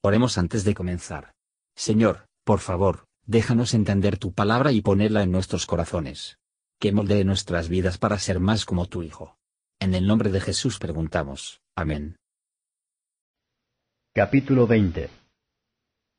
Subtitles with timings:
[0.00, 1.32] Oremos antes de comenzar.
[1.74, 6.38] Señor, por favor, déjanos entender tu palabra y ponerla en nuestros corazones.
[6.78, 9.36] Que moldee nuestras vidas para ser más como tu Hijo.
[9.80, 11.60] En el nombre de Jesús preguntamos.
[11.74, 12.16] Amén.
[14.14, 15.10] Capítulo 20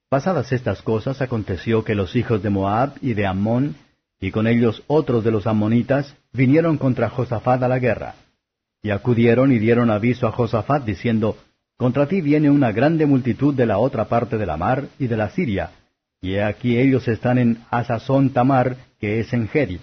[0.09, 3.75] Pasadas estas cosas aconteció que los hijos de Moab y de Ammón,
[4.20, 8.16] y con ellos otros de los ammonitas, vinieron contra Josafat a la guerra.
[8.82, 11.38] Y acudieron y dieron aviso a Josafat diciendo,
[11.80, 15.16] Contra ti viene una grande multitud de la otra parte de la mar y de
[15.16, 15.71] la Siria,
[16.21, 19.79] y he aquí ellos están en Asazón Tamar, que es en Gedi.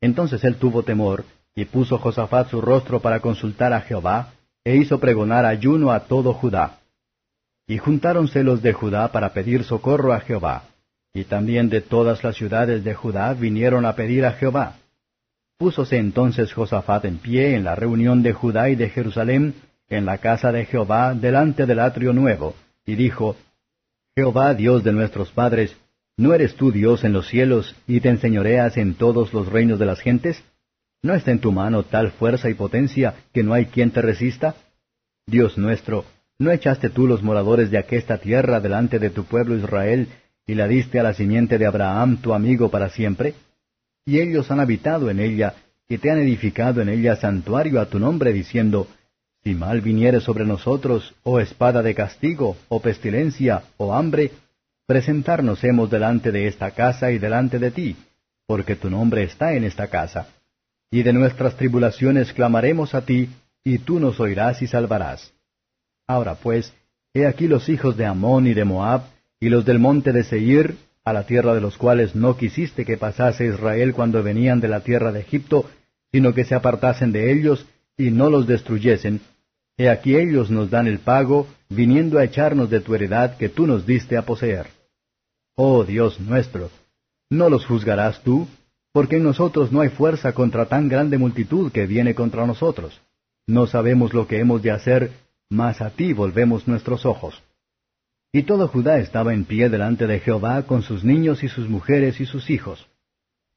[0.00, 4.32] Entonces él tuvo temor, y puso Josafat su rostro para consultar a Jehová,
[4.64, 6.80] e hizo pregonar ayuno a todo Judá.
[7.68, 10.64] Y juntáronse los de Judá para pedir socorro a Jehová,
[11.14, 14.78] y también de todas las ciudades de Judá vinieron a pedir a Jehová.
[15.58, 19.54] Púsose entonces Josafat en pie en la reunión de Judá y de Jerusalén,
[19.88, 23.36] en la casa de Jehová, delante del atrio nuevo, y dijo,
[24.16, 25.76] Jehová Dios de nuestros padres,
[26.16, 29.86] ¿no eres tú Dios en los cielos y te enseñoreas en todos los reinos de
[29.86, 30.42] las gentes?
[31.02, 34.56] ¿No está en tu mano tal fuerza y potencia que no hay quien te resista?
[35.26, 36.04] Dios nuestro,
[36.38, 40.08] ¿no echaste tú los moradores de aquesta tierra delante de tu pueblo Israel
[40.46, 43.34] y la diste a la simiente de Abraham tu amigo para siempre?
[44.08, 45.54] y ellos han habitado en ella,
[45.86, 48.88] y te han edificado en ella santuario a tu nombre, diciendo,
[49.48, 54.30] Si mal viniere sobre nosotros, o espada de castigo, o pestilencia, o hambre,
[54.84, 57.96] presentarnos hemos delante de esta casa y delante de ti,
[58.46, 60.26] porque tu nombre está en esta casa.
[60.90, 63.30] Y de nuestras tribulaciones clamaremos a ti,
[63.64, 65.32] y tú nos oirás y salvarás.
[66.06, 66.74] Ahora pues,
[67.14, 69.04] he aquí los hijos de Amón y de Moab,
[69.40, 70.76] y los del monte de Seir,
[71.06, 74.80] a la tierra de los cuales no quisiste que pasase Israel cuando venían de la
[74.80, 75.70] tierra de Egipto,
[76.12, 77.64] sino que se apartasen de ellos
[77.96, 79.22] y no los destruyesen,
[79.78, 83.66] he aquí ellos nos dan el pago, viniendo a echarnos de tu heredad que tú
[83.66, 84.66] nos diste a poseer.
[85.56, 86.70] Oh Dios nuestro,
[87.30, 88.46] ¿no los juzgarás tú?
[88.92, 93.00] Porque en nosotros no hay fuerza contra tan grande multitud que viene contra nosotros.
[93.46, 95.12] No sabemos lo que hemos de hacer,
[95.48, 97.42] mas a ti volvemos nuestros ojos.
[98.32, 102.20] Y todo Judá estaba en pie delante de Jehová con sus niños y sus mujeres
[102.20, 102.86] y sus hijos.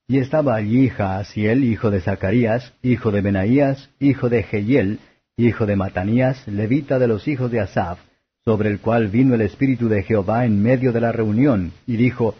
[0.07, 4.99] Y estaba allí Jaasiel, hijo de Zacarías, hijo de Benaías, hijo de Jehiel,
[5.47, 7.99] hijo de Matanías, levita de los hijos de Asaph,
[8.43, 12.35] sobre el cual vino el Espíritu de Jehová en medio de la reunión, y dijo,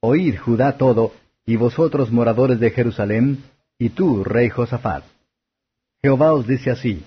[0.00, 1.12] Oíd Judá todo,
[1.44, 3.44] y vosotros moradores de Jerusalén,
[3.78, 5.04] y tú, rey Josafat.
[6.02, 7.04] Jehová os dice así,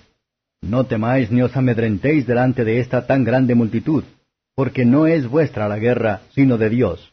[0.62, 4.04] No temáis ni os amedrentéis delante de esta tan grande multitud,
[4.54, 7.12] porque no es vuestra la guerra, sino de Dios.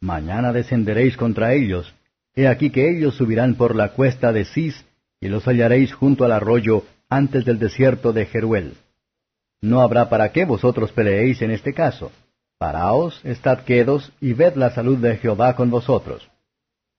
[0.00, 1.94] Mañana descenderéis contra ellos,
[2.34, 4.84] he aquí que ellos subirán por la cuesta de Cis,
[5.20, 8.74] y los hallaréis junto al arroyo, antes del desierto de Jeruel.
[9.60, 12.10] No habrá para qué vosotros peleéis en este caso.
[12.58, 16.26] Paraos, estad quedos, y ved la salud de Jehová con vosotros.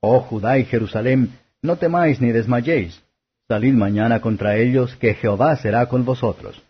[0.01, 3.01] Oh Judá y Jerusalén, no temáis ni desmayéis.
[3.47, 6.62] Salid mañana contra ellos, que Jehová será con vosotros.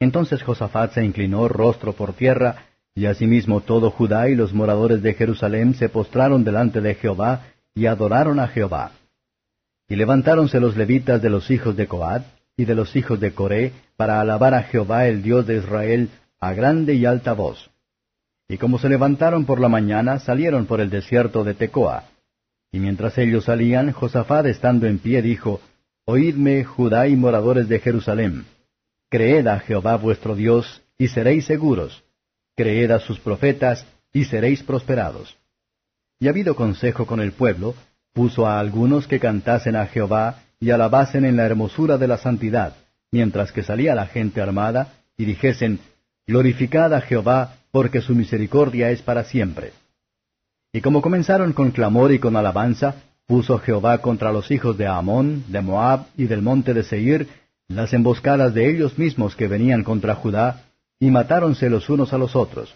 [0.00, 5.12] Entonces Josafat se inclinó rostro por tierra, y asimismo todo Judá y los moradores de
[5.12, 8.92] Jerusalén se postraron delante de Jehová y adoraron a Jehová.
[9.88, 12.24] Y levantáronse los levitas de los hijos de Coat
[12.56, 16.52] y de los hijos de Coré para alabar a Jehová el Dios de Israel a
[16.54, 17.70] grande y alta voz.
[18.48, 22.04] Y como se levantaron por la mañana, salieron por el desierto de Tecoa.
[22.70, 25.60] Y mientras ellos salían, Josafat estando en pie dijo,
[26.04, 28.44] Oídme, Judá y moradores de Jerusalén.
[29.10, 32.04] Creed a Jehová vuestro Dios, y seréis seguros.
[32.56, 35.36] Creed a sus profetas, y seréis prosperados.
[36.20, 37.74] Y habido consejo con el pueblo,
[38.12, 42.74] puso a algunos que cantasen a Jehová y alabasen en la hermosura de la santidad,
[43.10, 45.80] mientras que salía la gente armada, y dijesen,
[46.26, 49.72] Glorificad a Jehová, porque su misericordia es para siempre.
[50.72, 52.96] Y como comenzaron con clamor y con alabanza,
[53.26, 57.28] puso Jehová contra los hijos de Amón, de Moab y del monte de Seir,
[57.68, 60.64] las emboscadas de ellos mismos que venían contra Judá,
[60.98, 62.74] y matáronse los unos a los otros.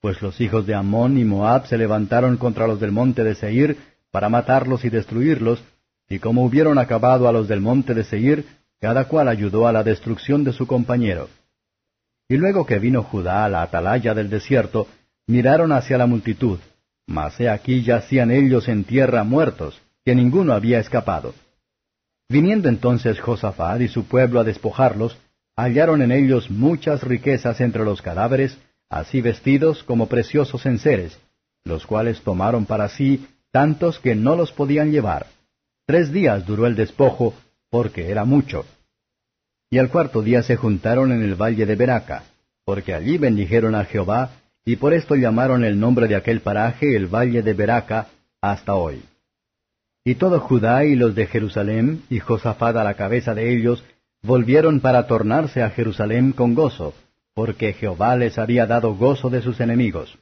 [0.00, 3.76] Pues los hijos de Amón y Moab se levantaron contra los del monte de Seir,
[4.10, 5.62] para matarlos y destruirlos,
[6.10, 8.44] y como hubieron acabado a los del monte de Seir,
[8.80, 11.28] cada cual ayudó a la destrucción de su compañero.
[12.28, 14.88] Y luego que vino Judá a la atalaya del desierto,
[15.28, 16.58] miraron hacia la multitud,
[17.06, 21.32] mas he aquí yacían ellos en tierra muertos, que ninguno había escapado.
[22.28, 25.16] Viniendo entonces Josafat y su pueblo a despojarlos,
[25.56, 28.58] hallaron en ellos muchas riquezas entre los cadáveres,
[28.88, 31.18] así vestidos como preciosos enseres,
[31.64, 35.26] los cuales tomaron para sí tantos que no los podían llevar.
[35.90, 37.34] Tres días duró el despojo,
[37.68, 38.64] porque era mucho.
[39.70, 42.22] Y al cuarto día se juntaron en el valle de Beraca,
[42.64, 44.30] porque allí bendijeron a Jehová,
[44.64, 48.06] y por esto llamaron el nombre de aquel paraje el Valle de Beraca
[48.40, 49.02] hasta hoy.
[50.04, 53.82] Y todo Judá y los de Jerusalén, y Josafat a la cabeza de ellos,
[54.22, 56.94] volvieron para tornarse a Jerusalén con gozo,
[57.34, 60.16] porque Jehová les había dado gozo de sus enemigos.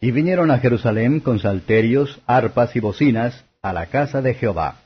[0.00, 4.80] Y vinieron a Jerusalén con salterios, arpas y bocinas, a la casa de Jehová.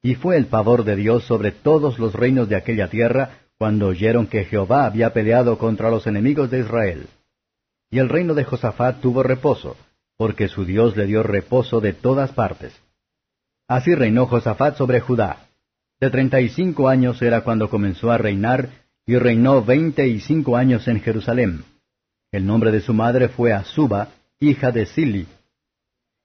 [0.00, 4.28] Y fue el pavor de Dios sobre todos los reinos de aquella tierra, cuando oyeron
[4.28, 7.08] que Jehová había peleado contra los enemigos de Israel.
[7.90, 9.76] Y el reino de Josafat tuvo reposo,
[10.16, 12.80] porque su Dios le dio reposo de todas partes.
[13.66, 15.48] Así reinó Josafat sobre Judá.
[15.98, 18.68] De treinta y cinco años era cuando comenzó a reinar,
[19.04, 21.64] y reinó veinte y cinco años en Jerusalén.
[22.30, 25.26] El nombre de su madre fue Azuba, hija de Sili.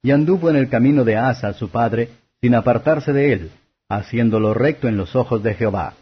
[0.02, 2.10] Y anduvo en el camino de Asa, su padre,
[2.40, 3.50] sin apartarse de él,
[3.88, 5.94] haciéndolo recto en los ojos de Jehová.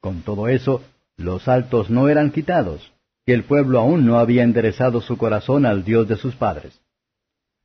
[0.00, 0.82] Con todo eso,
[1.16, 2.92] los altos no eran quitados,
[3.24, 6.78] y el pueblo aún no había enderezado su corazón al Dios de sus padres.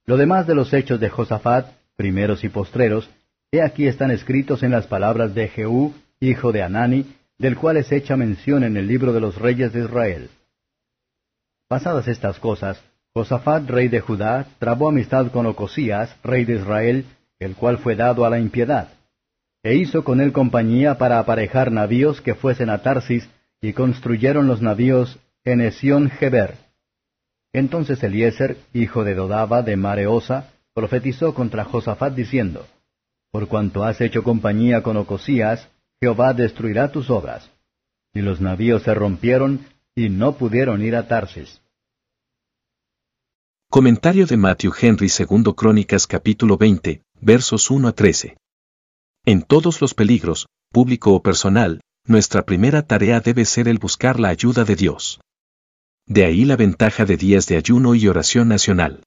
[0.05, 3.09] Lo demás de los hechos de Josafat, primeros y postreros,
[3.51, 7.91] he aquí están escritos en las palabras de Jehú, hijo de Anani, del cual es
[7.91, 10.29] hecha mención en el libro de los reyes de Israel.
[11.67, 12.81] Pasadas estas cosas,
[13.17, 17.05] Josafat, rey de Judá, trabó amistad con Ocosías, rey de Israel,
[17.39, 18.89] el cual fue dado a la impiedad.
[19.63, 23.27] E hizo con él compañía para aparejar navíos que fuesen a Tarsis,
[23.59, 26.57] y construyeron los navíos en Esión Geber.
[27.53, 32.67] Entonces Eliezer, hijo de Dodaba de Mareosa, profetizó contra Josafat diciendo,
[33.31, 35.67] Por cuanto has hecho compañía con Ocosías,
[35.99, 37.49] Jehová destruirá tus obras.
[38.13, 39.61] Y los navíos se rompieron
[39.95, 41.59] y no pudieron ir a Tarsis.
[43.69, 48.37] Comentario de Matthew Henry II Crónicas capítulo 20, versos 1 a 13.
[49.25, 54.29] En todos los peligros, público o personal, nuestra primera tarea debe ser el buscar la
[54.29, 55.19] ayuda de Dios.
[56.05, 59.03] De ahí la ventaja de días de ayuno y oración nacional.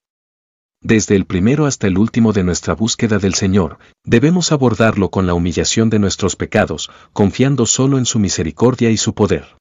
[0.82, 5.32] Desde el primero hasta el último de nuestra búsqueda del Señor, debemos abordarlo con la
[5.32, 9.56] humillación de nuestros pecados, confiando solo en su misericordia y su poder.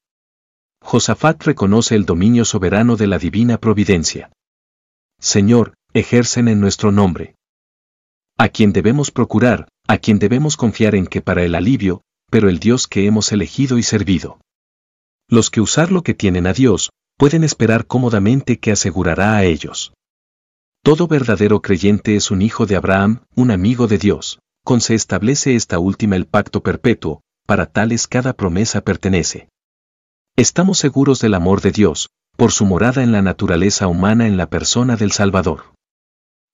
[0.82, 4.30] Josafat reconoce el dominio soberano de la divina providencia.
[5.20, 7.36] Señor, ejercen en nuestro nombre.
[8.38, 12.58] A quien debemos procurar, a quien debemos confiar en que para el alivio, pero el
[12.58, 14.40] Dios que hemos elegido y servido.
[15.28, 19.92] Los que usar lo que tienen a Dios, pueden esperar cómodamente que asegurará a ellos.
[20.82, 25.54] Todo verdadero creyente es un hijo de Abraham, un amigo de Dios, con se establece
[25.54, 29.50] esta última el pacto perpetuo, para tales cada promesa pertenece.
[30.36, 32.08] Estamos seguros del amor de Dios,
[32.40, 35.74] por su morada en la naturaleza humana en la persona del Salvador.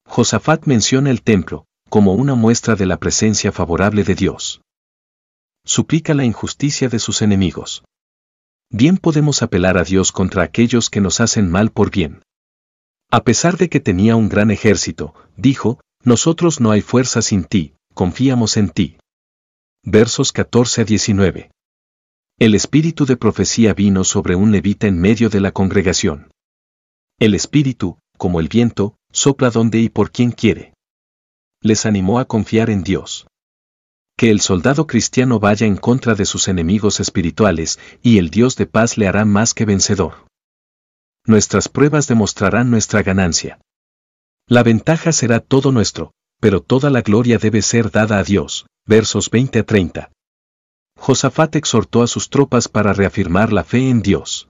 [0.05, 4.59] Josafat menciona el templo, como una muestra de la presencia favorable de Dios.
[5.63, 7.85] Suplica la injusticia de sus enemigos.
[8.69, 12.21] Bien podemos apelar a Dios contra aquellos que nos hacen mal por bien.
[13.09, 17.75] A pesar de que tenía un gran ejército, dijo, Nosotros no hay fuerza sin ti,
[17.93, 18.97] confiamos en ti.
[19.85, 21.49] Versos 14 a 19.
[22.39, 26.29] El espíritu de profecía vino sobre un levita en medio de la congregación.
[27.17, 30.75] El espíritu, como el viento, sopla donde y por quien quiere.
[31.63, 33.25] Les animó a confiar en Dios.
[34.15, 38.67] Que el soldado cristiano vaya en contra de sus enemigos espirituales, y el Dios de
[38.67, 40.27] paz le hará más que vencedor.
[41.25, 43.59] Nuestras pruebas demostrarán nuestra ganancia.
[44.47, 48.67] La ventaja será todo nuestro, pero toda la gloria debe ser dada a Dios.
[48.85, 50.11] Versos 20 a 30.
[50.97, 54.49] Josafat exhortó a sus tropas para reafirmar la fe en Dios.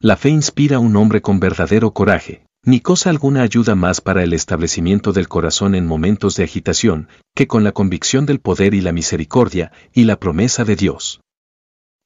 [0.00, 4.22] La fe inspira a un hombre con verdadero coraje, ni cosa alguna ayuda más para
[4.22, 8.80] el establecimiento del corazón en momentos de agitación, que con la convicción del poder y
[8.80, 11.20] la misericordia, y la promesa de Dios.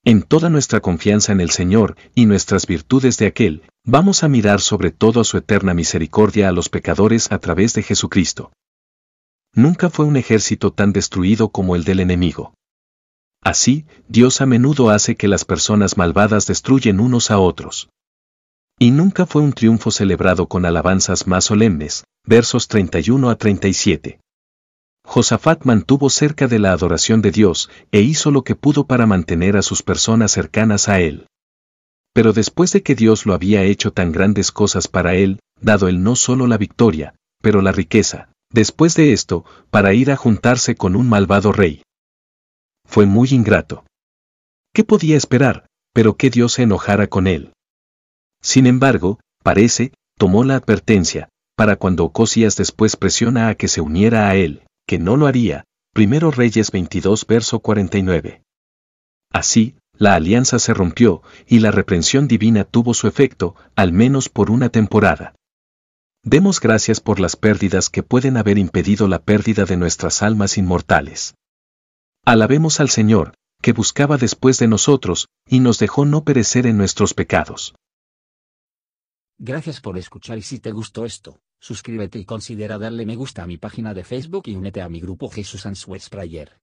[0.04, 4.60] En toda nuestra confianza en el Señor y nuestras virtudes de aquel, vamos a mirar
[4.60, 8.52] sobre todo a su eterna misericordia a los pecadores a través de Jesucristo.
[9.52, 12.54] Nunca fue un ejército tan destruido como el del enemigo.
[13.46, 17.88] Así, Dios a menudo hace que las personas malvadas destruyen unos a otros.
[18.76, 24.18] Y nunca fue un triunfo celebrado con alabanzas más solemnes, versos 31 a 37.
[25.04, 29.56] Josafat mantuvo cerca de la adoración de Dios e hizo lo que pudo para mantener
[29.56, 31.28] a sus personas cercanas a él.
[32.12, 36.02] Pero después de que Dios lo había hecho tan grandes cosas para él, dado él
[36.02, 40.96] no solo la victoria, pero la riqueza, después de esto, para ir a juntarse con
[40.96, 41.84] un malvado rey
[42.87, 43.85] fue muy ingrato.
[44.73, 47.52] ¿Qué podía esperar, pero que Dios se enojara con él?
[48.43, 54.28] Sin embargo, parece, tomó la advertencia, para cuando Ocosías después presiona a que se uniera
[54.28, 55.64] a él, que no lo haría,
[55.97, 58.43] Primero Reyes 22 verso 49.
[59.33, 64.50] Así, la alianza se rompió, y la reprensión divina tuvo su efecto, al menos por
[64.50, 65.35] una temporada.
[66.23, 71.35] Demos gracias por las pérdidas que pueden haber impedido la pérdida de nuestras almas inmortales.
[72.28, 77.14] Alabemos al Señor, que buscaba después de nosotros, y nos dejó no perecer en nuestros
[77.14, 77.76] pecados.
[79.38, 83.47] Gracias por escuchar y si te gustó esto, suscríbete y considera darle me gusta a
[83.47, 86.59] mi página de Facebook y únete a mi grupo Jesús Answers Prayer.